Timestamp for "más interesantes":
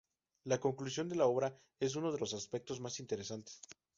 2.79-3.61